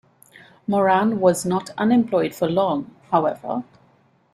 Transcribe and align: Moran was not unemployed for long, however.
Moran 0.65 1.19
was 1.19 1.45
not 1.45 1.69
unemployed 1.77 2.33
for 2.33 2.49
long, 2.49 2.89
however. 3.11 3.63